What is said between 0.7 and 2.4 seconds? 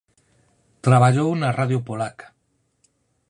Traballou na Radio polaca.